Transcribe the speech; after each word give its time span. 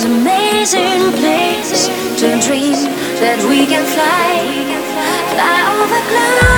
most 0.00 0.06
amazing 0.06 1.12
place 1.18 1.88
to 2.20 2.28
dream 2.46 2.72
that 3.20 3.44
we 3.48 3.66
can 3.66 3.84
fly, 3.84 4.46
fly 5.34 5.82
over 5.82 6.00
clouds. 6.08 6.49